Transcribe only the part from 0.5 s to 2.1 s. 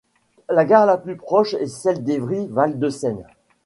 gare la plus proche est celle